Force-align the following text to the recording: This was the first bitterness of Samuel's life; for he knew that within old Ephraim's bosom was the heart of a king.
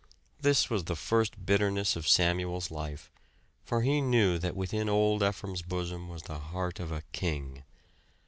This 0.39 0.67
was 0.67 0.85
the 0.85 0.95
first 0.95 1.45
bitterness 1.45 1.95
of 1.95 2.07
Samuel's 2.07 2.71
life; 2.71 3.11
for 3.63 3.83
he 3.83 4.01
knew 4.01 4.39
that 4.39 4.55
within 4.55 4.89
old 4.89 5.21
Ephraim's 5.21 5.61
bosom 5.61 6.09
was 6.09 6.23
the 6.23 6.39
heart 6.39 6.79
of 6.79 6.91
a 6.91 7.03
king. 7.11 7.61